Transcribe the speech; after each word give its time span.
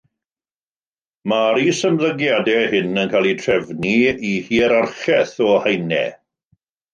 Mae'r 1.33 1.59
is-ymddygiadau 1.63 2.63
hyn 2.71 2.97
yn 3.03 3.11
cael 3.11 3.29
eu 3.33 3.37
trefnu 3.43 3.93
i 4.31 4.33
hierarchaeth 4.49 5.37
o 5.51 5.53
haenau. 5.67 6.11